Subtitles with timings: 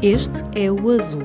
[0.00, 1.24] Este é o azul.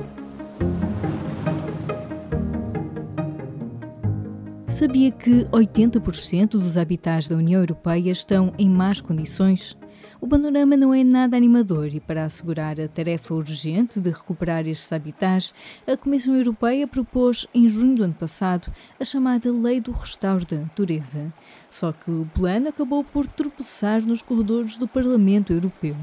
[4.68, 9.76] Sabia que 80% dos habitats da União Europeia estão em más condições?
[10.24, 14.90] O panorama não é nada animador e, para assegurar a tarefa urgente de recuperar estes
[14.90, 15.52] habitats,
[15.86, 20.56] a Comissão Europeia propôs, em junho do ano passado, a chamada Lei do Restauro da
[20.56, 21.30] Natureza.
[21.70, 25.94] Só que o plano acabou por tropeçar nos corredores do Parlamento Europeu.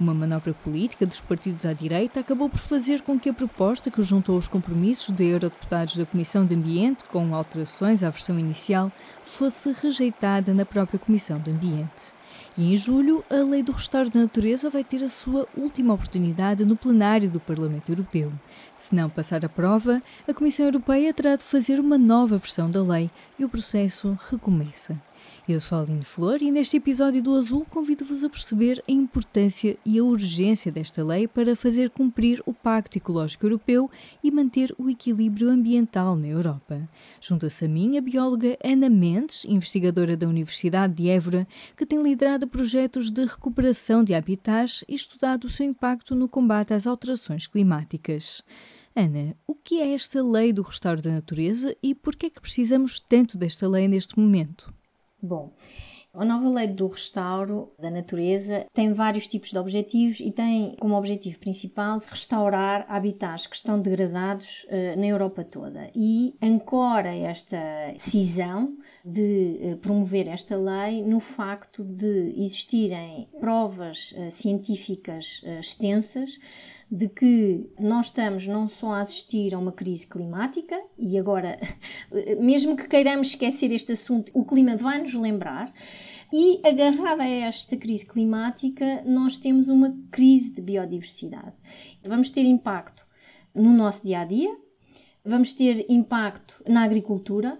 [0.00, 4.02] Uma manobra política dos partidos à direita acabou por fazer com que a proposta que
[4.02, 8.90] juntou os compromissos de eurodeputados da Comissão de Ambiente, com alterações à versão inicial,
[9.24, 12.17] fosse rejeitada na própria Comissão de Ambiente.
[12.58, 16.64] E em julho, a Lei do Restauro da Natureza vai ter a sua última oportunidade
[16.64, 18.32] no plenário do Parlamento Europeu.
[18.76, 22.82] Se não passar a prova, a Comissão Europeia terá de fazer uma nova versão da
[22.82, 25.00] lei e o processo recomeça.
[25.48, 29.98] Eu sou Aline Flor e neste episódio do Azul convido-vos a perceber a importância e
[29.98, 33.90] a urgência desta lei para fazer cumprir o Pacto Ecológico Europeu
[34.22, 36.86] e manter o equilíbrio ambiental na Europa.
[37.18, 42.46] Junta-se a mim a bióloga Ana Mendes, investigadora da Universidade de Évora, que tem liderado
[42.46, 48.42] projetos de recuperação de habitats e estudado o seu impacto no combate às alterações climáticas.
[48.94, 52.38] Ana, o que é esta lei do restauro da natureza e por que é que
[52.38, 54.76] precisamos tanto desta lei neste momento?
[55.20, 55.52] Bom,
[56.14, 60.96] a nova lei do restauro da natureza tem vários tipos de objetivos e tem como
[60.96, 65.90] objetivo principal restaurar habitats que estão degradados uh, na Europa toda.
[65.94, 67.58] E ancora esta
[67.92, 76.38] decisão de uh, promover esta lei no facto de existirem provas uh, científicas extensas
[76.90, 81.58] de que nós estamos não só a assistir a uma crise climática, e agora,
[82.40, 85.72] mesmo que queiramos esquecer este assunto, o clima vai nos lembrar.
[86.32, 91.54] E agarrada a esta crise climática, nós temos uma crise de biodiversidade.
[92.04, 93.06] Vamos ter impacto
[93.54, 94.54] no nosso dia a dia,
[95.24, 97.58] vamos ter impacto na agricultura,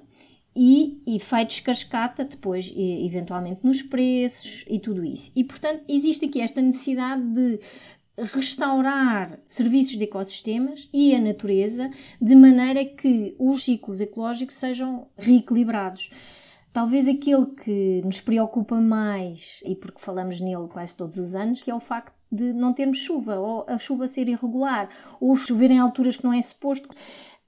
[0.60, 5.30] e efeitos cascata depois, eventualmente, nos preços e tudo isso.
[5.36, 7.60] E, portanto, existe aqui esta necessidade de
[8.32, 11.90] restaurar serviços de ecossistemas e a natureza
[12.20, 16.10] de maneira que os ciclos ecológicos sejam reequilibrados.
[16.72, 21.70] Talvez aquele que nos preocupa mais, e porque falamos nele quase todos os anos, que
[21.70, 25.78] é o facto de não termos chuva, ou a chuva ser irregular, ou chover em
[25.78, 26.88] alturas que não é suposto.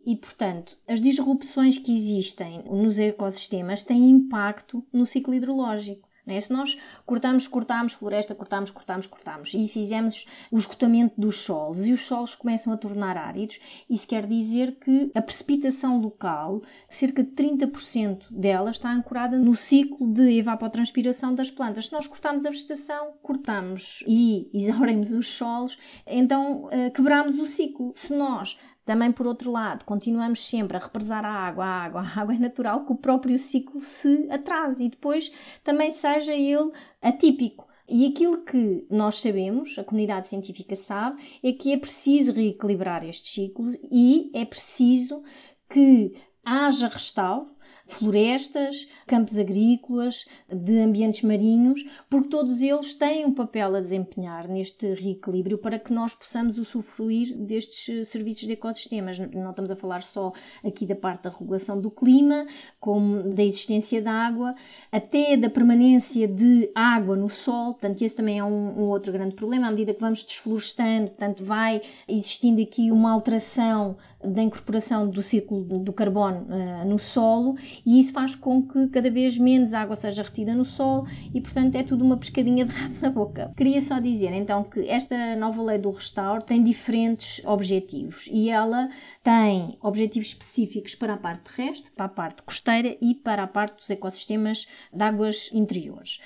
[0.05, 6.10] E, portanto, as disrupções que existem nos ecossistemas têm impacto no ciclo hidrológico.
[6.27, 6.41] É?
[6.41, 6.77] Se nós
[7.07, 12.35] cortamos, cortamos floresta, cortamos, cortamos, cortamos e fizemos o esgotamento dos solos e os solos
[12.35, 13.59] começam a tornar áridos,
[13.89, 20.13] isso quer dizer que a precipitação local, cerca de 30% dela está ancorada no ciclo
[20.13, 21.87] de evapotranspiração das plantas.
[21.87, 27.93] Se nós cortarmos a vegetação, cortamos e exauremos os solos, então uh, quebramos o ciclo.
[27.95, 32.21] Se nós também, por outro lado, continuamos sempre a represar a água, a água, a
[32.21, 35.33] água é natural que o próprio ciclo se atrase e depois
[35.63, 37.69] também seja ele atípico.
[37.89, 43.33] E aquilo que nós sabemos, a comunidade científica sabe, é que é preciso reequilibrar estes
[43.33, 45.23] ciclos e é preciso
[45.69, 46.13] que
[46.45, 47.49] haja restauro
[47.91, 54.95] florestas, campos agrícolas, de ambientes marinhos, porque todos eles têm um papel a desempenhar neste
[54.95, 59.19] reequilíbrio para que nós possamos usufruir destes eh, serviços de ecossistemas.
[59.19, 60.33] Não estamos a falar só
[60.65, 62.47] aqui da parte da regulação do clima,
[62.79, 64.55] como da existência da água,
[64.91, 69.35] até da permanência de água no solo, portanto, esse também é um, um outro grande
[69.35, 75.23] problema, à medida que vamos desflorestando, portanto, vai existindo aqui uma alteração da incorporação do
[75.23, 79.97] ciclo do carbono uh, no solo e isso faz com que cada vez menos água
[79.97, 83.53] seja retida no solo e, portanto, é tudo uma pescadinha de rabo na boca.
[83.57, 88.91] Queria só dizer então que esta nova lei do restauro tem diferentes objetivos e ela
[89.23, 93.77] tem objetivos específicos para a parte terrestre, para a parte costeira e para a parte
[93.77, 96.21] dos ecossistemas de águas interiores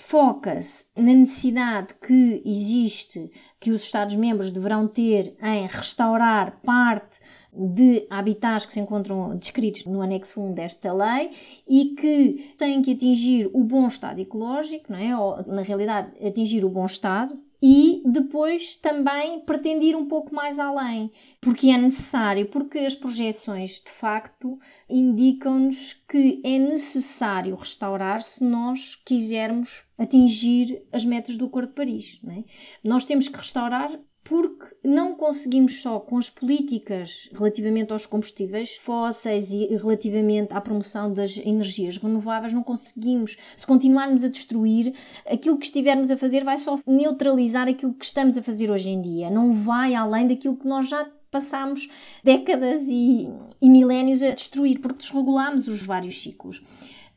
[0.00, 3.30] foca-se na necessidade que existe,
[3.60, 7.20] que os Estados-membros deverão ter em restaurar parte
[7.52, 11.32] de habitats que se encontram descritos no anexo 1 desta lei
[11.68, 15.16] e que têm que atingir o bom estado ecológico, não é?
[15.16, 20.58] ou na realidade atingir o bom estado, e depois também pretende ir um pouco mais
[20.58, 24.58] além, porque é necessário, porque as projeções de facto
[24.88, 32.20] indicam-nos que é necessário restaurar se nós quisermos atingir as metas do Acordo de Paris.
[32.26, 32.44] É?
[32.82, 33.90] Nós temos que restaurar
[34.22, 41.12] porque não conseguimos só com as políticas relativamente aos combustíveis fósseis e relativamente à promoção
[41.12, 44.94] das energias renováveis, não conseguimos, se continuarmos a destruir,
[45.26, 49.00] aquilo que estivermos a fazer vai só neutralizar aquilo que estamos a fazer hoje em
[49.00, 51.88] dia, não vai além daquilo que nós já passamos
[52.24, 53.28] décadas e,
[53.62, 56.62] e milénios a destruir, porque desregulamos os vários ciclos.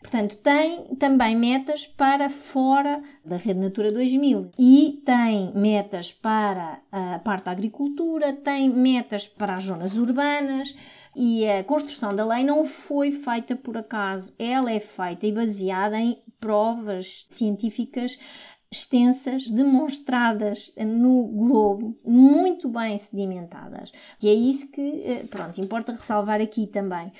[0.04, 7.20] Portanto, tem também metas para fora da Rede Natura 2000 e tem metas para a
[7.20, 10.76] parte da agricultura, tem metas para as zonas urbanas.
[11.16, 15.98] E a construção da lei não foi feita por acaso, ela é feita e baseada
[15.98, 18.18] em provas científicas
[18.70, 23.92] extensas, demonstradas no globo, muito bem sedimentadas.
[24.22, 27.12] E é isso que, eh, pronto, importa ressalvar aqui também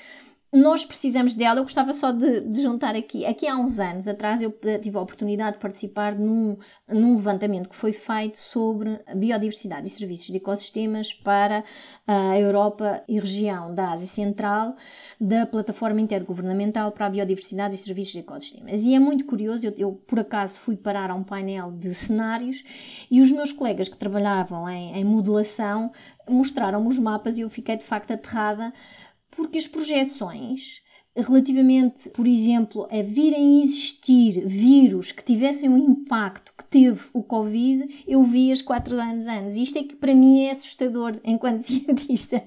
[0.54, 1.60] nós precisamos dela.
[1.60, 3.26] Eu gostava só de, de, juntar aqui.
[3.26, 6.56] Aqui há uns anos atrás eu tive a oportunidade de participar num,
[6.88, 11.64] num levantamento que foi feito sobre biodiversidade e serviços de ecossistemas para
[12.06, 14.76] a Europa e região da Ásia Central,
[15.20, 18.86] da Plataforma Intergovernamental para a Biodiversidade e Serviços de Ecossistemas.
[18.86, 22.64] E é muito curioso, eu, eu por acaso fui parar a um painel de cenários
[23.10, 25.92] e os meus colegas que trabalhavam em, em modelação
[26.30, 28.74] mostraram-me os mapas e eu fiquei de facto aterrada
[29.36, 30.83] porque as projeções
[31.16, 38.04] relativamente, por exemplo, a virem existir vírus que tivessem o impacto que teve o Covid,
[38.08, 39.56] eu vi as quatro anos antes.
[39.56, 42.44] Isto é que para mim é assustador enquanto cientista.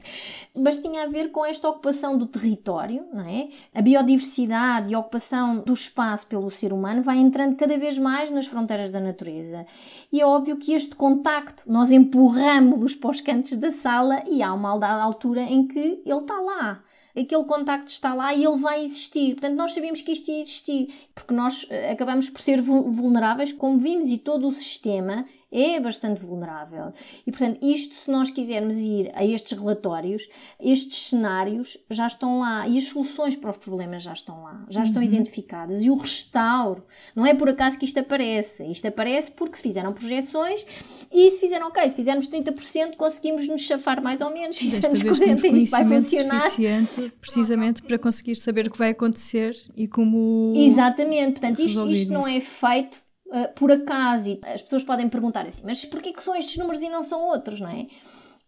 [0.54, 3.50] Mas tinha a ver com esta ocupação do território, não é?
[3.72, 8.32] A biodiversidade e a ocupação do espaço pelo ser humano vai entrando cada vez mais
[8.32, 9.64] nas fronteiras da natureza.
[10.12, 14.52] E é óbvio que este contacto, nós empurramos-los para os cantos da sala e há
[14.52, 14.70] uma
[15.00, 16.82] altura em que ele está lá
[17.16, 19.32] aquele contacto está lá e ele vai existir.
[19.32, 23.78] Portanto, nós sabemos que isto ia existir, porque nós eh, acabamos por ser vulneráveis, como
[23.78, 25.24] vimos, e todo o sistema
[25.56, 26.92] é bastante vulnerável.
[27.26, 30.28] E, portanto, isto, se nós quisermos ir a estes relatórios,
[30.60, 34.82] estes cenários já estão lá e as soluções para os problemas já estão lá, já
[34.82, 35.08] estão uhum.
[35.08, 35.82] identificadas.
[35.82, 38.64] E o restauro, não é por acaso que isto aparece.
[38.66, 40.66] Isto aparece porque se fizeram projeções
[41.10, 44.58] e se fizeram, ok, se fizermos 30%, conseguimos nos chafar mais ou menos.
[44.62, 46.40] Desta vez 40%, temos isto vai funcionar.
[46.40, 50.52] suficiente precisamente para conseguir saber o que vai acontecer e como.
[50.54, 54.30] Exatamente, portanto, isto, isto não é feito uh, por acaso.
[54.30, 57.20] E as pessoas podem perguntar assim, mas porquê que são estes números e não são
[57.26, 57.86] outros, não é?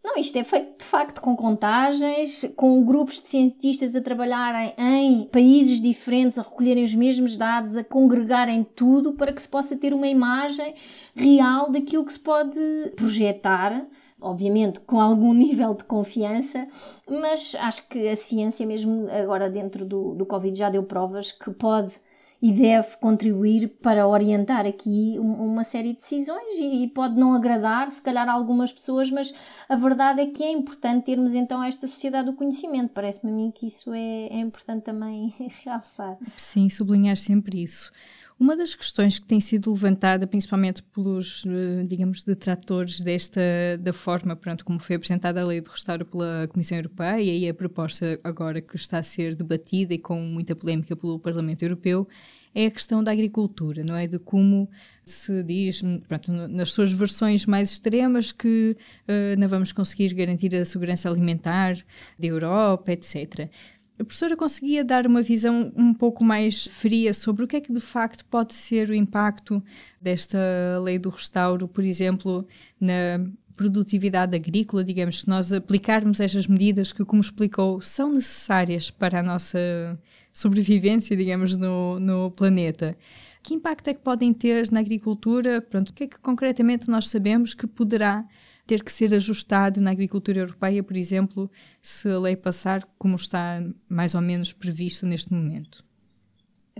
[0.02, 5.24] Não, isto é feito de facto com contagens, com grupos de cientistas a trabalharem em
[5.24, 9.92] países diferentes, a recolherem os mesmos dados, a congregarem tudo para que se possa ter
[9.92, 10.74] uma imagem
[11.14, 12.58] real daquilo que se pode
[12.96, 13.86] projetar
[14.20, 16.66] obviamente com algum nível de confiança,
[17.08, 21.50] mas acho que a ciência, mesmo agora dentro do, do Covid, já deu provas que
[21.50, 21.92] pode
[22.40, 28.00] e deve contribuir para orientar aqui uma série de decisões e pode não agradar, se
[28.00, 29.34] calhar, a algumas pessoas, mas
[29.68, 32.92] a verdade é que é importante termos então esta sociedade do conhecimento.
[32.94, 36.16] Parece-me a mim que isso é, é importante também realçar.
[36.36, 37.90] Sim, sublinhar sempre isso.
[38.38, 43.40] Uma das questões que tem sido levantada, principalmente pelos, eh, digamos, detratores desta,
[43.80, 47.52] da forma pronto, como foi apresentada a lei de restauro pela Comissão Europeia e a
[47.52, 52.06] proposta agora que está a ser debatida e com muita polémica pelo Parlamento Europeu,
[52.54, 54.06] é a questão da agricultura, não é?
[54.06, 54.70] De como
[55.04, 58.76] se diz, pronto, nas suas versões mais extremas, que
[59.06, 61.76] uh, não vamos conseguir garantir a segurança alimentar
[62.18, 63.50] da Europa, etc
[63.98, 67.72] a professora conseguia dar uma visão um pouco mais fria sobre o que é que
[67.72, 69.62] de facto pode ser o impacto
[70.00, 70.38] desta
[70.82, 72.46] lei do restauro, por exemplo,
[72.80, 73.20] na
[73.56, 79.22] produtividade agrícola, digamos, se nós aplicarmos estas medidas que, como explicou, são necessárias para a
[79.22, 79.98] nossa
[80.32, 82.96] sobrevivência, digamos, no, no planeta.
[83.42, 85.60] Que impacto é que podem ter na agricultura?
[85.62, 88.26] Pronto, o que é que concretamente nós sabemos que poderá
[88.66, 93.62] ter que ser ajustado na agricultura europeia, por exemplo, se a lei passar como está
[93.88, 95.87] mais ou menos previsto neste momento?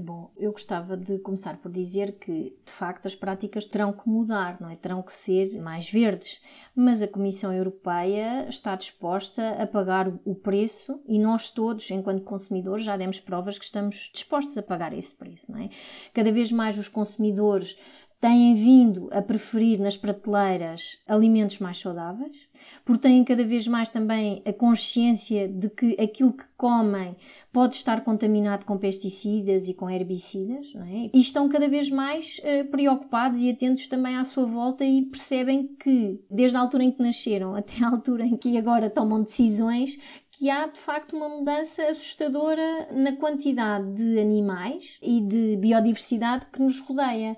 [0.00, 4.61] Bom, eu gostava de começar por dizer que, de facto, as práticas terão que mudar,
[4.61, 4.76] não é?
[4.76, 6.40] Terão que ser mais verdes.
[6.75, 12.85] Mas a Comissão Europeia está disposta a pagar o preço e nós todos, enquanto consumidores,
[12.85, 15.69] já demos provas que estamos dispostos a pagar esse preço, não é?
[16.14, 17.76] Cada vez mais os consumidores
[18.20, 22.37] têm vindo a preferir nas prateleiras alimentos mais saudáveis,
[22.84, 27.14] porque têm cada vez mais também a consciência de que aquilo que comem
[27.52, 31.10] pode estar contaminado com pesticidas e com herbicidas, é?
[31.14, 35.68] e estão cada vez mais uh, preocupados e atentos também à sua volta e percebem
[35.78, 39.96] que, desde a altura em que nasceram até a altura em que agora tomam decisões,
[40.32, 46.60] que há de facto uma mudança assustadora na quantidade de animais e de biodiversidade que
[46.60, 47.37] nos rodeia.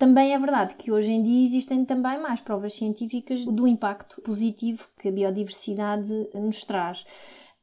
[0.00, 4.88] Também é verdade que hoje em dia existem também mais provas científicas do impacto positivo
[4.98, 7.04] que a biodiversidade nos traz.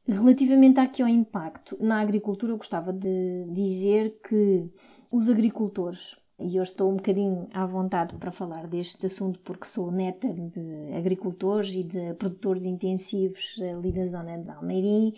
[0.06, 4.70] Relativamente aqui ao impacto na agricultura, eu gostava de dizer que
[5.10, 9.90] os agricultores, e eu estou um bocadinho à vontade para falar deste assunto porque sou
[9.90, 15.12] neta de agricultores e de produtores intensivos ali da zona de Almeirim,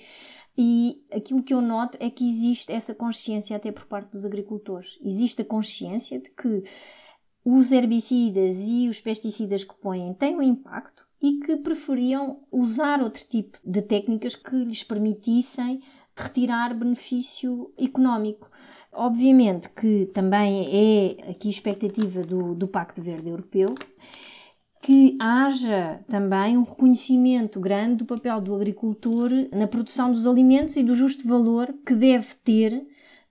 [0.56, 4.98] e aquilo que eu noto é que existe essa consciência até por parte dos agricultores.
[5.04, 6.64] Existe a consciência de que
[7.44, 13.22] os herbicidas e os pesticidas que põem têm um impacto e que preferiam usar outro
[13.28, 15.82] tipo de técnicas que lhes permitissem
[16.16, 18.50] retirar benefício económico.
[18.92, 20.66] Obviamente que também
[21.20, 23.74] é aqui expectativa do, do Pacto Verde Europeu
[24.82, 30.82] que haja também um reconhecimento grande do papel do agricultor na produção dos alimentos e
[30.82, 32.86] do justo valor que deve ter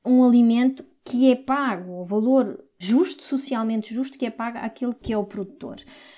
[0.06, 5.12] um alimento que é pago, o valor justo, socialmente justo, que é pago àquele que
[5.12, 5.76] é o produtor.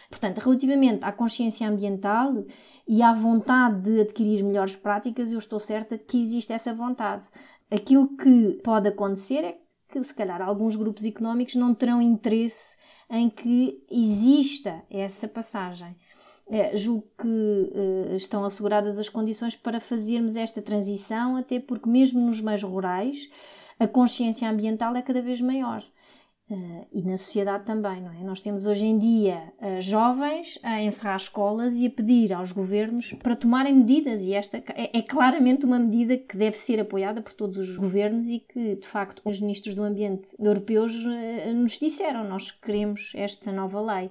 [0.10, 2.46] Portanto, relativamente à consciência ambiental
[2.88, 7.28] e à vontade de adquirir melhores práticas, eu estou certa que existe essa vontade.
[7.72, 9.58] Aquilo que pode acontecer é
[9.90, 12.78] que, se calhar, alguns grupos económicos não terão interesse
[13.10, 15.96] em que exista essa passagem.
[16.50, 22.22] É, julgo que uh, estão asseguradas as condições para fazermos esta transição, até porque, mesmo
[22.22, 23.30] nos meios rurais,
[23.80, 25.84] a consciência ambiental é cada vez maior.
[26.52, 28.22] Uh, e na sociedade também, não é?
[28.26, 33.14] Nós temos hoje em dia uh, jovens a encerrar escolas e a pedir aos governos
[33.14, 37.32] para tomarem medidas, e esta é, é, claramente uma medida que deve ser apoiada por
[37.32, 42.28] todos os governos e que, de facto, os ministros do Ambiente europeus uh, nos disseram:
[42.28, 44.10] nós queremos esta nova lei.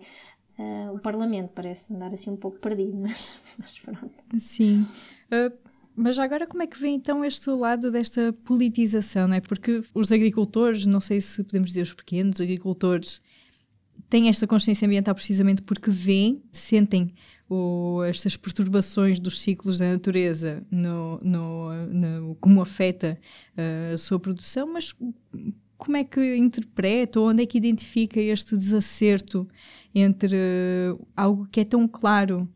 [0.95, 4.11] o Parlamento parece andar assim um pouco perdido, mas, mas pronto.
[4.39, 4.87] Sim.
[5.95, 9.41] Mas agora como é que vem então este lado desta politização, não é?
[9.41, 13.21] Porque os agricultores, não sei se podemos dizer os pequenos agricultores,
[14.09, 17.13] têm esta consciência ambiental precisamente porque veem, sentem
[17.49, 23.19] o, estas perturbações dos ciclos da natureza no, no, no como afeta
[23.57, 24.95] uh, a sua produção, mas
[25.77, 29.49] como é que interpreta ou onde é que identifica este desacerto
[29.95, 30.37] entre
[31.17, 32.49] algo que é tão claro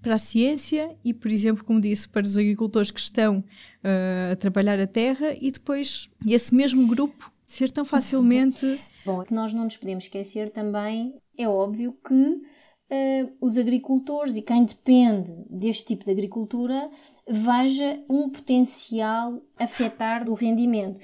[0.00, 4.36] para a ciência e, por exemplo, como disse, para os agricultores que estão uh, a
[4.36, 8.80] trabalhar a terra e depois esse mesmo grupo ser tão facilmente.
[9.04, 14.42] Bom, que nós não nos podemos esquecer também, é óbvio que uh, os agricultores e
[14.42, 16.90] quem depende deste tipo de agricultura
[17.28, 20.98] veja um potencial afetar do rendimento,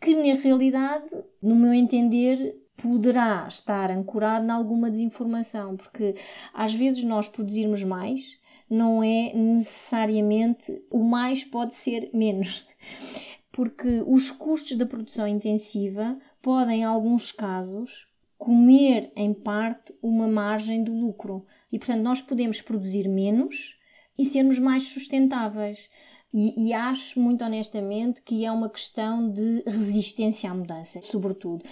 [0.00, 1.10] que na realidade,
[1.42, 6.16] no meu entender, poderá estar ancorado em alguma desinformação, porque
[6.52, 8.36] às vezes nós produzirmos mais
[8.68, 12.66] não é necessariamente o mais pode ser menos.
[13.52, 18.06] Porque os custos da produção intensiva podem, em alguns casos,
[18.38, 21.46] comer em parte uma margem do lucro.
[21.70, 23.78] E portanto, nós podemos produzir menos
[24.18, 25.90] e sermos mais sustentáveis.
[26.34, 31.62] E, e, acho muito honestamente que é uma questão de resistência à mudança, sobretudo.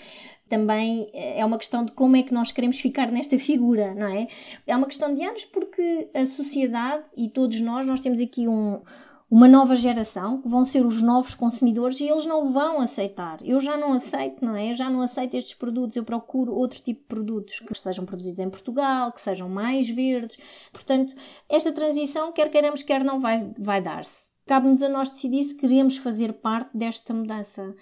[0.50, 4.26] Também é uma questão de como é que nós queremos ficar nesta figura, não é?
[4.66, 8.83] É uma questão de anos porque a sociedade e todos nós, nós temos aqui um,
[9.30, 13.38] uma nova geração que vão ser os novos consumidores e eles não vão aceitar.
[13.47, 14.73] Eu já não aceito, não é?
[14.73, 18.40] Eu já não aceito estes produtos, eu procuro outro tipo de produtos que sejam produzidos
[18.40, 20.37] em Portugal, que sejam mais verdes.
[20.73, 21.14] Portanto,
[21.49, 24.28] esta transição, quer queiramos, quer não, vai, vai dar-se.
[24.47, 27.73] Cabe-nos a nós decidir se queremos fazer parte desta mudança.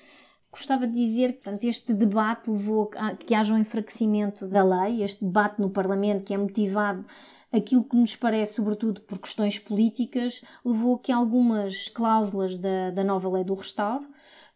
[0.50, 5.02] Gostava de dizer que portanto, este debate levou a que haja um enfraquecimento da lei,
[5.02, 7.04] este debate no Parlamento que é motivado
[7.52, 13.04] aquilo que nos parece, sobretudo por questões políticas, levou a que algumas cláusulas da, da
[13.04, 14.06] nova lei do restauro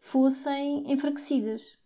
[0.01, 1.77] fossem enfraquecidas.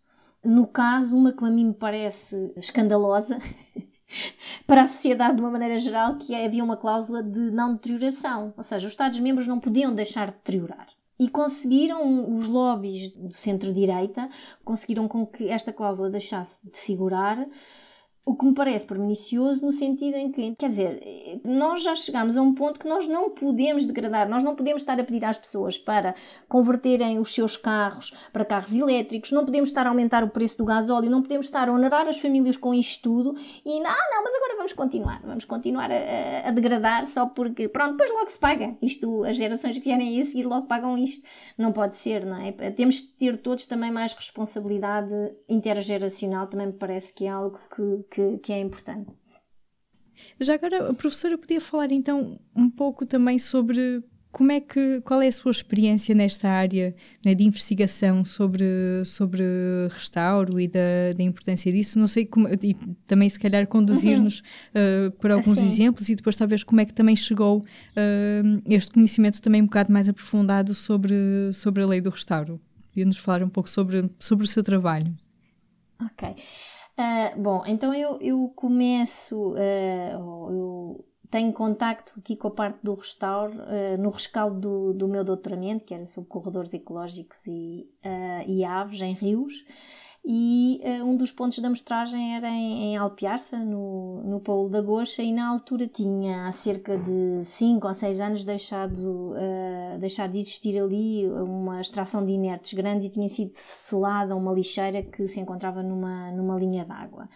[0.43, 3.39] No caso, uma que a mim me parece escandalosa,
[4.65, 8.63] para a sociedade de uma maneira geral que havia uma cláusula de não deterioração, ou
[8.63, 10.87] seja, os Estados-membros não podiam deixar de deteriorar.
[11.19, 14.29] E conseguiram, os lobbies do centro-direita,
[14.63, 17.43] conseguiram com que esta cláusula deixasse de figurar,
[18.27, 22.41] O que me parece pernicioso no sentido em que, quer dizer, nós já chegamos a
[22.41, 25.77] um ponto que nós não podemos degradar, nós não podemos estar a pedir às pessoas
[25.77, 26.13] para
[26.45, 30.65] converterem os seus carros para carros elétricos, não podemos estar a aumentar o preço do
[30.65, 33.33] gasóleo, não podemos estar a onerar as famílias com isto tudo
[33.65, 37.91] e, ah, não, mas agora vamos continuar, vamos continuar a, a degradar só porque, pronto,
[37.91, 38.75] depois logo se paga.
[38.81, 41.23] Isto, as gerações que vierem a seguir logo pagam isto.
[41.57, 42.51] Não pode ser, não é?
[42.71, 45.13] Temos de ter todos também mais responsabilidade
[45.47, 49.11] intergeracional, também me parece que é algo que, que que, que é importante.
[50.39, 55.27] Já agora, professora podia falar então um pouco também sobre como é que, qual é
[55.27, 58.65] a sua experiência nesta área né, de investigação sobre,
[59.05, 59.43] sobre
[59.89, 61.99] restauro e da, da importância disso?
[61.99, 62.73] Não sei como, e
[63.05, 64.39] também se calhar conduzir-nos
[64.75, 65.07] uhum.
[65.07, 65.67] uh, por alguns assim.
[65.67, 69.93] exemplos e depois talvez como é que também chegou uh, este conhecimento também um bocado
[69.93, 71.15] mais aprofundado sobre,
[71.53, 72.55] sobre a lei do restauro.
[72.89, 75.15] Podia nos falar um pouco sobre, sobre o seu trabalho.
[76.03, 76.35] Ok.
[76.97, 82.95] Uh, bom, então eu, eu começo, uh, eu tenho contacto aqui com a parte do
[82.95, 87.87] restauro uh, no rescaldo do, do, meu doutoramento, que era sobre corredores ecológicos e,
[88.47, 89.53] e aves em rios
[90.25, 94.81] e uh, um dos pontos da mostragem era em, em Alpiarça, no, no Paulo da
[94.81, 100.31] Goxa, e na altura tinha há cerca de 5 ou 6 anos deixado, uh, deixado
[100.31, 105.27] de existir ali uma extração de inertes grandes e tinha sido selada uma lixeira que
[105.27, 107.29] se encontrava numa, numa linha d'água.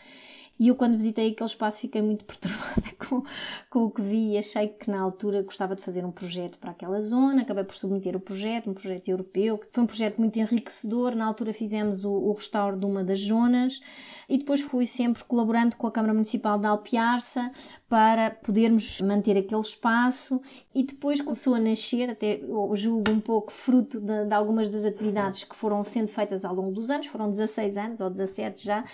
[0.62, 3.24] E eu, quando visitei aquele espaço, fiquei muito perturbada com,
[3.68, 6.70] com o que vi e achei que na altura gostava de fazer um projeto para
[6.70, 7.42] aquela zona.
[7.42, 11.16] Acabei por submeter o projeto, um projeto europeu, que foi um projeto muito enriquecedor.
[11.16, 13.82] Na altura fizemos o, o restauro de uma das zonas
[14.30, 17.52] e depois fui sempre colaborando com a Câmara Municipal de Alpiarça
[17.90, 20.40] para podermos manter aquele espaço
[20.76, 22.40] e depois começou a nascer, até
[22.76, 26.72] julgo um pouco fruto de, de algumas das atividades que foram sendo feitas ao longo
[26.72, 28.86] dos anos, foram 16 anos ou 17 já,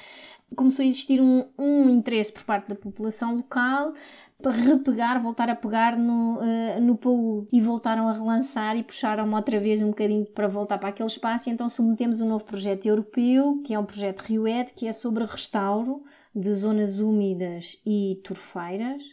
[0.55, 3.93] começou a existir um, um interesse por parte da população local
[4.41, 7.47] para repegar, voltar a pegar no, uh, no Paul.
[7.51, 11.49] E voltaram a relançar e puxaram-me outra vez um bocadinho para voltar para aquele espaço.
[11.49, 15.25] E então submetemos um novo projeto europeu, que é um projeto RioEd, que é sobre
[15.25, 16.03] restauro
[16.35, 19.03] de zonas úmidas e turfeiras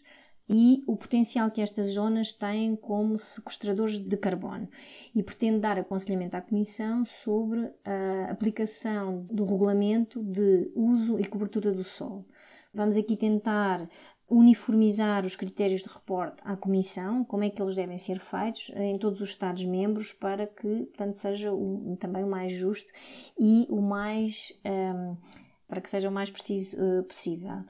[0.49, 4.69] e o potencial que estas zonas têm como sequestradores de carbono
[5.15, 11.73] e pretende dar aconselhamento à Comissão sobre a aplicação do regulamento de uso e cobertura
[11.73, 12.27] do solo.
[12.73, 13.89] Vamos aqui tentar
[14.29, 18.99] uniformizar os critérios de reporte à Comissão, como é que eles devem ser feitos em
[18.99, 22.91] todos os Estados-membros para que, portanto, seja o, também o mais justo
[23.39, 25.17] e o mais um,
[25.69, 27.65] para que seja o mais preciso uh, possível.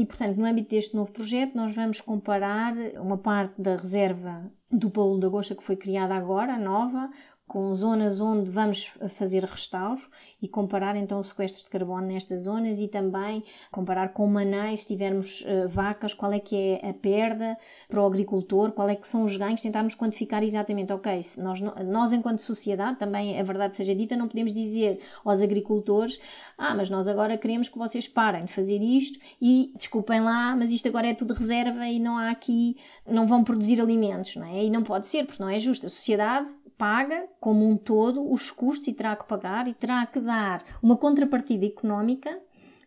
[0.00, 4.88] E, portanto, no âmbito deste novo projeto, nós vamos comparar uma parte da reserva do
[4.90, 7.10] Polo da Gosta que foi criada agora, nova,
[7.50, 10.00] com zonas onde vamos fazer restauro
[10.40, 14.86] e comparar então o sequestro de carbono nestas zonas e também comparar com manéis, se
[14.86, 17.58] tivermos uh, vacas, qual é que é a perda
[17.88, 22.12] para o agricultor, qual é que são os ganhos, tentarmos quantificar exatamente, ok, nós, nós
[22.12, 26.20] enquanto sociedade, também é verdade seja dita, não podemos dizer aos agricultores,
[26.56, 30.70] ah, mas nós agora queremos que vocês parem de fazer isto e desculpem lá, mas
[30.72, 34.64] isto agora é tudo reserva e não há aqui, não vão produzir alimentos, não é?
[34.64, 35.88] E não pode ser, porque não é justo.
[35.88, 36.48] A sociedade
[36.80, 40.96] paga como um todo os custos e terá que pagar e terá que dar uma
[40.96, 42.40] contrapartida económica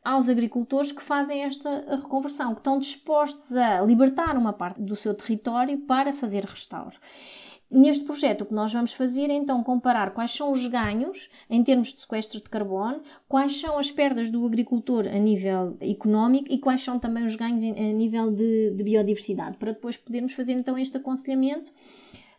[0.04, 5.14] aos agricultores que fazem esta reconversão, que estão dispostos a libertar uma parte do seu
[5.14, 6.98] território para fazer restauro.
[7.70, 11.64] Neste projeto, o que nós vamos fazer é então comparar quais são os ganhos em
[11.64, 16.58] termos de sequestro de carbono, quais são as perdas do agricultor a nível económico e
[16.58, 20.78] quais são também os ganhos a nível de, de biodiversidade, para depois podermos fazer então
[20.80, 21.72] este aconselhamento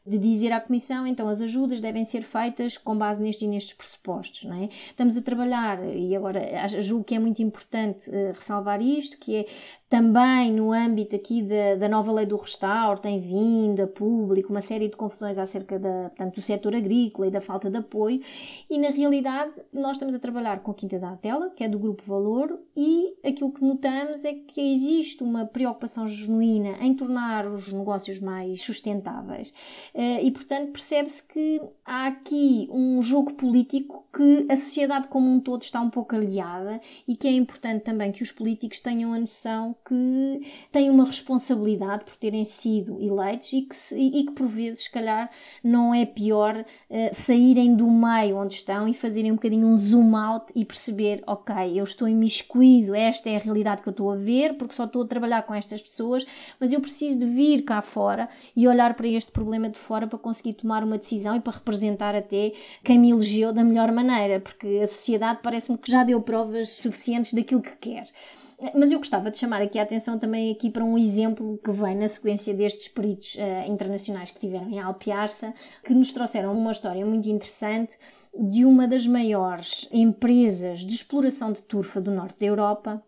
[0.06, 3.72] de dizer à Comissão, então as ajudas devem ser feitas com base nestes e nestes
[3.72, 4.44] pressupostos.
[4.44, 4.68] Não é?
[4.90, 9.46] Estamos a trabalhar, e agora julgo que é muito importante uh, ressalvar isto, que é
[9.94, 14.60] também no âmbito aqui da, da, nova lei do restauro tem vindo a público uma
[14.60, 18.20] série de confusões acerca da, portanto, do setor agrícola e da falta de apoio.
[18.68, 21.78] E na realidade nós estamos a trabalhar com a Quinta da Atela, que é do
[21.78, 27.72] Grupo Valor e aquilo que notamos é que existe uma preocupação genuína em tornar os
[27.72, 29.52] negócios mais sustentáveis.
[29.94, 35.38] Eh, e portanto percebe-se que há aqui um jogo político que a sociedade como um
[35.38, 39.20] todo está um pouco aliada e que é importante também que os políticos tenham a
[39.20, 44.84] noção que têm uma responsabilidade por terem sido eleitos e que, e que por vezes,
[44.84, 45.30] se calhar,
[45.62, 50.16] não é pior uh, saírem do meio onde estão e fazerem um bocadinho um zoom
[50.16, 54.16] out e perceber, ok, eu estou imiscuído, esta é a realidade que eu estou a
[54.16, 56.24] ver, porque só estou a trabalhar com estas pessoas,
[56.58, 60.18] mas eu preciso de vir cá fora e olhar para este problema de fora para
[60.18, 64.80] conseguir tomar uma decisão e para representar até quem me elegeu da melhor maneira, porque
[64.82, 68.06] a sociedade parece-me que já deu provas suficientes daquilo que quer.
[68.74, 71.96] Mas eu gostava de chamar aqui a atenção também aqui para um exemplo que vem
[71.96, 75.52] na sequência destes peritos uh, internacionais que tiveram em Alpiarça,
[75.84, 77.98] que nos trouxeram uma história muito interessante
[78.36, 83.02] de uma das maiores empresas de exploração de turfa do norte da Europa,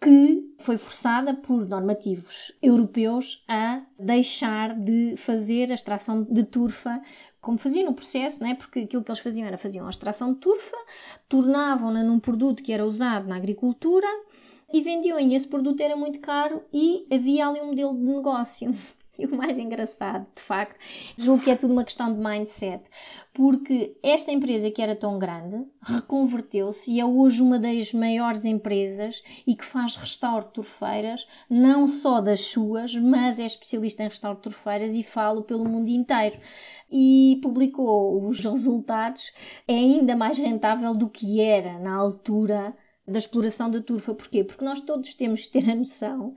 [0.00, 7.00] que foi forçada por normativos europeus a deixar de fazer a extração de turfa
[7.40, 8.54] como faziam no processo, não é?
[8.54, 10.76] porque aquilo que eles faziam era faziam a extração de turfa,
[11.28, 14.06] tornavam-na num produto que era usado na agricultura
[14.72, 18.72] e vendiam e esse produto era muito caro e havia ali um modelo de negócio
[19.20, 20.76] e o mais engraçado, de facto,
[21.16, 22.84] julgo que é tudo uma questão de mindset,
[23.34, 29.22] porque esta empresa que era tão grande reconverteu-se e é hoje uma das maiores empresas
[29.46, 34.36] e que faz restauro de torfeiras, não só das suas, mas é especialista em restauro
[34.36, 36.38] de torfeiras e falo pelo mundo inteiro.
[36.90, 39.32] E publicou os resultados,
[39.66, 42.74] é ainda mais rentável do que era na altura
[43.06, 44.14] da exploração da turfa.
[44.14, 44.44] Porquê?
[44.44, 46.34] Porque nós todos temos de ter a noção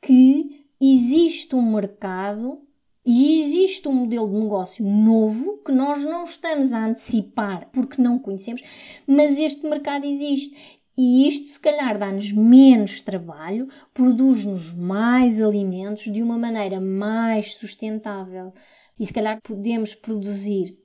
[0.00, 2.60] que existe um mercado
[3.04, 8.18] e existe um modelo de negócio novo que nós não estamos a antecipar porque não
[8.18, 8.62] conhecemos,
[9.06, 10.56] mas este mercado existe.
[10.96, 18.52] E isto, se calhar, dá-nos menos trabalho, produz-nos mais alimentos de uma maneira mais sustentável.
[18.98, 20.78] E se calhar podemos produzir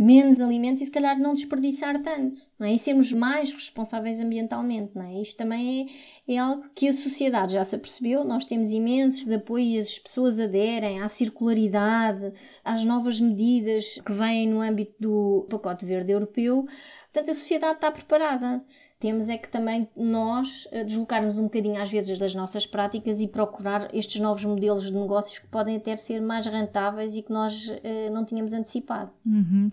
[0.00, 2.72] menos alimentos e se calhar não desperdiçar tanto, não é?
[2.72, 5.20] E sermos mais responsáveis ambientalmente, não é?
[5.20, 5.90] Isto também
[6.26, 10.40] é, é algo que a sociedade já se apercebeu, nós temos imensos apoios, as pessoas
[10.40, 12.32] aderem à circularidade,
[12.64, 16.64] às novas medidas que vêm no âmbito do pacote verde europeu,
[17.12, 18.64] portanto a sociedade está preparada.
[19.00, 23.26] Temos é que também nós eh, deslocarmos um bocadinho às vezes das nossas práticas e
[23.26, 27.66] procurar estes novos modelos de negócios que podem até ser mais rentáveis e que nós
[27.66, 29.10] uh, não tínhamos antecipado.
[29.24, 29.70] Uhum.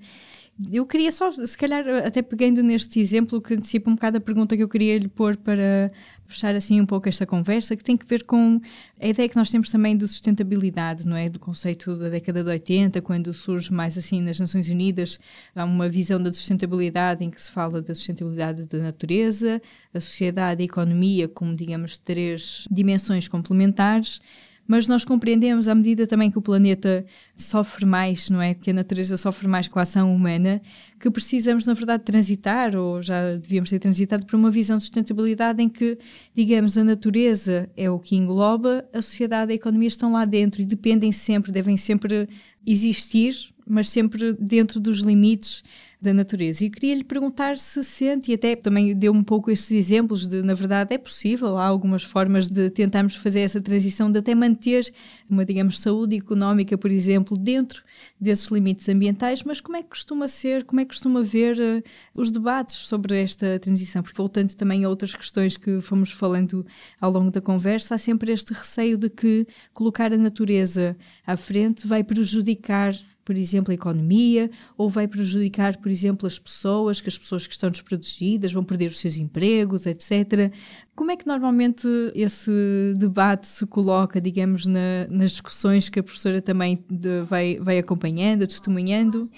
[0.72, 4.58] Eu queria só, se calhar, até pegando neste exemplo que antecipa um bocado a pergunta
[4.58, 5.92] que eu queria lhe pôr para
[6.26, 8.60] fechar assim um pouco esta conversa, que tem que ver com
[9.00, 11.30] a ideia que nós temos também de sustentabilidade, não é?
[11.30, 15.20] Do conceito da década de 80, quando surge mais assim nas Nações Unidas,
[15.56, 19.62] há uma visão da sustentabilidade em que se fala da sustentabilidade da natureza,
[19.94, 24.20] a sociedade e a economia como, digamos, três dimensões complementares
[24.68, 28.54] mas nós compreendemos à medida também que o planeta sofre mais, não é?
[28.54, 30.62] Que a natureza sofre mais com a ação humana,
[31.00, 35.64] que precisamos, na verdade, transitar, ou já devíamos ter transitado, para uma visão de sustentabilidade
[35.64, 35.98] em que,
[36.36, 40.62] digamos, a natureza é o que engloba, a sociedade e a economia estão lá dentro
[40.62, 42.28] e dependem sempre, devem sempre
[42.66, 43.34] existir,
[43.66, 45.64] mas sempre dentro dos limites
[46.00, 46.64] da natureza.
[46.64, 50.44] E queria lhe perguntar se sente, e até também deu um pouco estes exemplos de,
[50.44, 54.94] na verdade, é possível, há algumas formas de tentarmos fazer essa transição, de até manter
[55.30, 57.84] uma, digamos, saúde económica, por exemplo, dentro
[58.20, 61.84] desses limites ambientais, mas como é que costuma ser, como é que costuma ver uh,
[62.14, 64.04] os debates sobre esta transição?
[64.04, 66.66] Porque voltando também a outras questões que fomos falando
[67.02, 71.88] ao longo da conversa, há sempre este receio de que colocar a natureza à frente
[71.88, 72.94] vai prejudicar
[73.28, 77.52] por exemplo, a economia, ou vai prejudicar, por exemplo, as pessoas, que as pessoas que
[77.52, 80.50] estão desprotegidas vão perder os seus empregos, etc.
[80.96, 81.86] Como é que normalmente
[82.16, 82.50] esse
[82.96, 88.48] debate se coloca, digamos, na, nas discussões que a professora também de, vai, vai acompanhando,
[88.48, 89.30] testemunhando?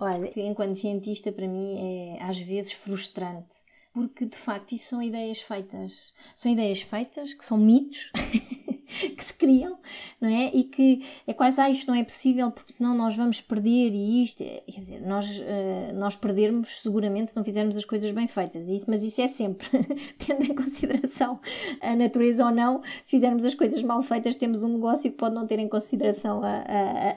[0.00, 1.76] Olha, enquanto cientista, para mim
[2.18, 3.56] é às vezes frustrante
[3.92, 6.12] porque de facto isso são ideias feitas.
[6.36, 8.12] São ideias feitas que são mitos
[9.16, 9.78] que se criam,
[10.20, 10.50] não é?
[10.54, 14.22] E que é quase, ah, isto não é possível porque senão nós vamos perder e
[14.22, 14.38] isto.
[14.38, 18.86] Quer dizer, nós, uh, nós perdermos seguramente se não fizermos as coisas bem feitas, isso,
[18.88, 19.68] mas isso é sempre,
[20.18, 21.38] tendo em consideração
[21.80, 22.82] a natureza ou não.
[23.04, 26.42] Se fizermos as coisas mal feitas, temos um negócio que pode não ter em consideração
[26.42, 26.64] a,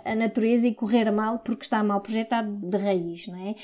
[0.06, 3.56] a, a natureza e correr mal porque está mal projetado de raiz, não é?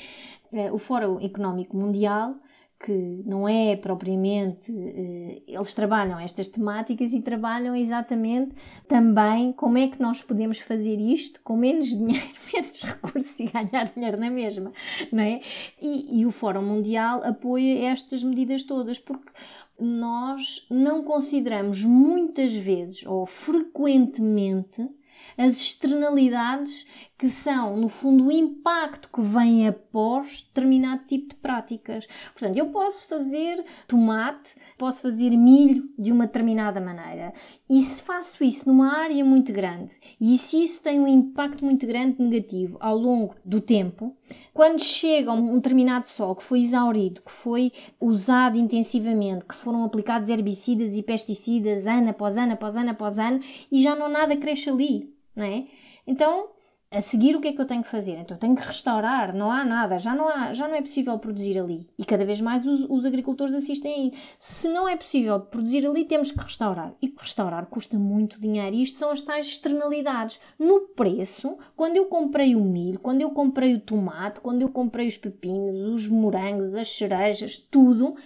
[0.50, 2.34] Uh, o Fórum Económico Mundial
[2.80, 4.72] que não é propriamente.
[4.72, 8.54] Eh, eles trabalham estas temáticas e trabalham exatamente
[8.86, 13.92] também como é que nós podemos fazer isto com menos dinheiro, menos recursos e ganhar
[13.92, 14.72] dinheiro na mesma,
[15.10, 15.40] não é?
[15.80, 19.32] E, e o Fórum Mundial apoia estas medidas todas, porque
[19.78, 24.88] nós não consideramos muitas vezes ou frequentemente
[25.36, 26.86] as externalidades
[27.18, 32.06] que são, no fundo, o impacto que vem após determinado tipo de práticas.
[32.32, 37.32] Portanto, eu posso fazer tomate, posso fazer milho de uma determinada maneira.
[37.68, 41.84] E se faço isso numa área muito grande, e se isso tem um impacto muito
[41.88, 44.16] grande negativo ao longo do tempo,
[44.54, 50.28] quando chega um determinado solo que foi exaurido, que foi usado intensivamente, que foram aplicados
[50.28, 53.40] herbicidas e pesticidas ano após ano, após ano, após ano,
[53.72, 55.66] e já não nada cresce ali, não é?
[56.06, 56.50] Então,
[56.90, 58.18] A seguir, o que é que eu tenho que fazer?
[58.18, 61.58] Então, tenho que restaurar, não há nada, já não, há, já não é possível produzir
[61.58, 61.86] ali.
[61.98, 64.12] E cada vez mais os, os agricultores assistem aí.
[64.38, 66.94] Se não é possível produzir ali, temos que restaurar.
[67.02, 68.74] E restaurar custa muito dinheiro.
[68.74, 70.40] E isto são as tais externalidades.
[70.58, 75.08] No preço, quando eu comprei o milho, quando eu comprei o tomate, quando eu comprei
[75.08, 78.16] os pepinos, os morangos, as cerejas, tudo,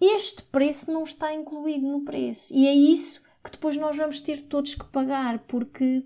[0.00, 2.52] este preço não está incluído no preço.
[2.52, 6.04] E é isso que depois nós vamos ter todos que pagar, porque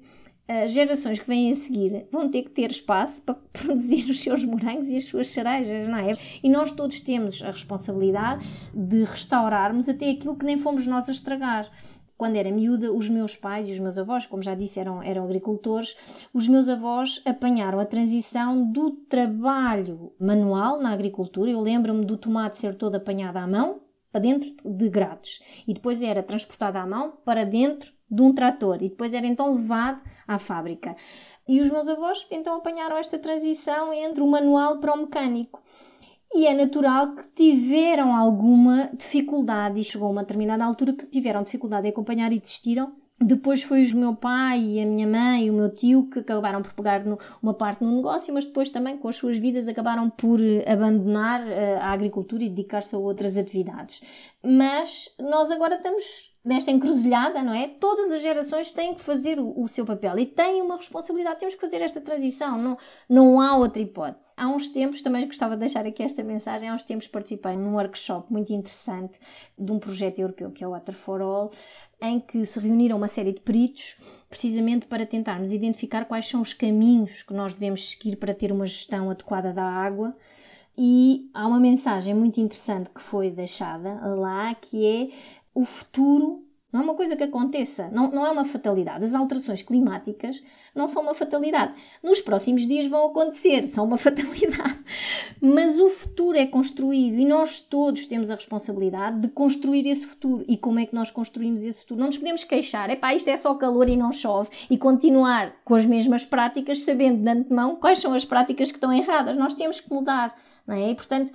[0.48, 4.44] as gerações que vêm a seguir vão ter que ter espaço para produzir os seus
[4.44, 6.14] morangos e as suas cerejas, não é?
[6.42, 11.12] E nós todos temos a responsabilidade de restaurarmos até aquilo que nem fomos nós a
[11.12, 11.70] estragar.
[12.16, 15.24] Quando era miúda, os meus pais e os meus avós, como já disse, eram, eram
[15.24, 15.94] agricultores,
[16.32, 21.50] os meus avós apanharam a transição do trabalho manual na agricultura.
[21.50, 26.00] Eu lembro-me do tomate ser todo apanhado à mão, para dentro de grades, e depois
[26.00, 30.38] era transportado à mão para dentro de um trator e depois era então levado à
[30.38, 30.94] fábrica.
[31.48, 35.62] E os meus avós então apanharam esta transição entre o manual para o mecânico.
[36.34, 41.42] E é natural que tiveram alguma dificuldade, e chegou a uma determinada altura que tiveram
[41.42, 42.92] dificuldade em acompanhar e desistiram.
[43.18, 46.60] Depois foi o meu pai e a minha mãe e o meu tio que acabaram
[46.60, 50.10] por pegar no, uma parte no negócio, mas depois também com as suas vidas acabaram
[50.10, 54.02] por eh, abandonar uh, a agricultura e dedicar-se a outras atividades.
[54.44, 57.66] Mas nós agora estamos nesta encruzilhada, não é?
[57.66, 61.40] Todas as gerações têm que fazer o, o, seu papel e têm uma responsabilidade.
[61.40, 62.78] Temos que fazer esta transição, não,
[63.08, 64.32] não há outra hipótese.
[64.36, 67.74] Há uns tempos, também gostava de deixar aqui esta mensagem, há uns tempos participei num
[67.74, 69.18] workshop muito interessante
[69.58, 71.50] de um projeto europeu que é o Water for All,
[72.00, 73.96] em que se reuniram uma série de peritos
[74.30, 78.66] precisamente para tentarmos identificar quais são os caminhos que nós devemos seguir para ter uma
[78.66, 80.16] gestão adequada da água.
[80.78, 85.08] E há uma mensagem muito interessante que foi deixada lá, que é
[85.56, 89.02] o futuro não é uma coisa que aconteça, não, não é uma fatalidade.
[89.02, 90.42] As alterações climáticas
[90.74, 91.72] não são uma fatalidade.
[92.02, 94.78] Nos próximos dias vão acontecer, são uma fatalidade.
[95.40, 100.44] Mas o futuro é construído e nós todos temos a responsabilidade de construir esse futuro.
[100.46, 102.00] E como é que nós construímos esse futuro?
[102.00, 105.74] Não nos podemos queixar, epá, isto é só calor e não chove, e continuar com
[105.74, 109.34] as mesmas práticas, sabendo de antemão quais são as práticas que estão erradas.
[109.38, 110.90] Nós temos que mudar, não é?
[110.90, 111.32] E portanto,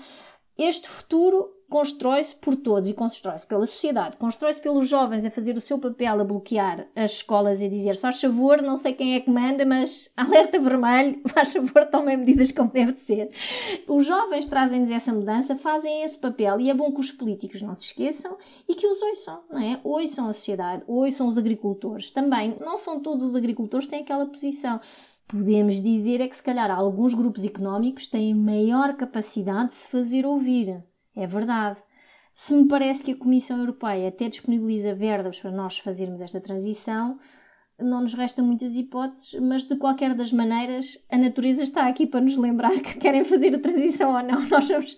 [0.56, 5.62] este futuro constrói-se por todos e constrói-se pela sociedade, constrói-se pelos jovens a fazer o
[5.62, 9.22] seu papel a bloquear as escolas e a dizer só favor, não sei quem é
[9.22, 13.32] que manda, mas alerta vermelho, faz favor, tomem medidas como deve ser.
[13.88, 17.74] Os jovens trazem-nos essa mudança, fazem esse papel e é bom que os políticos não
[17.74, 19.80] se esqueçam e que os ouçam, não é?
[19.82, 22.12] Ouçam a sociedade, ouçam os agricultores.
[22.12, 24.82] Também, não são todos os agricultores que têm aquela posição.
[25.26, 30.26] Podemos dizer é que se calhar alguns grupos económicos têm maior capacidade de se fazer
[30.26, 30.84] ouvir
[31.16, 31.80] é verdade.
[32.34, 37.20] Se me parece que a Comissão Europeia até disponibiliza verbas para nós fazermos esta transição,
[37.82, 42.22] não nos resta muitas hipóteses, mas de qualquer das maneiras, a natureza está aqui para
[42.22, 44.42] nos lembrar que querem fazer a transição ou não.
[44.50, 44.98] Nós vamos...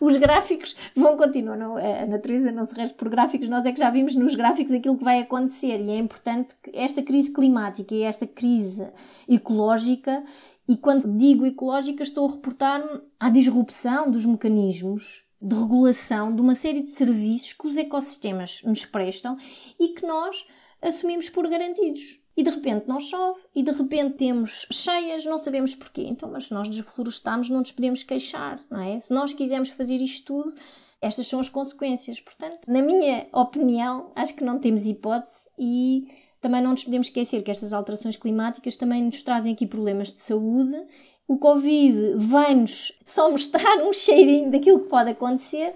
[0.00, 1.56] Os gráficos vão continuar.
[1.56, 4.74] Não, a natureza não se resta por gráficos, nós é que já vimos nos gráficos
[4.74, 8.86] aquilo que vai acontecer e é importante que esta crise climática e esta crise
[9.28, 10.22] ecológica
[10.68, 16.54] e quando digo ecológica, estou a reportar-me à disrupção dos mecanismos de regulação de uma
[16.54, 19.36] série de serviços que os ecossistemas nos prestam
[19.78, 20.44] e que nós
[20.82, 22.20] assumimos por garantidos.
[22.36, 26.02] E de repente não chove, e de repente temos cheias, não sabemos porquê.
[26.02, 29.00] Então, mas se nós desflorestamos, não nos podemos queixar, não é?
[29.00, 30.54] Se nós quisermos fazer isto tudo,
[31.00, 32.20] estas são as consequências.
[32.20, 36.08] Portanto, na minha opinião, acho que não temos hipótese e
[36.46, 40.20] também não nos podemos esquecer que estas alterações climáticas também nos trazem aqui problemas de
[40.20, 40.80] saúde.
[41.26, 45.74] O Covid vai-nos só mostrar um cheirinho daquilo que pode acontecer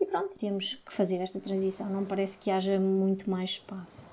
[0.00, 1.90] e pronto, temos que fazer esta transição.
[1.90, 4.08] Não parece que haja muito mais espaço.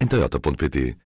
[0.00, 0.96] em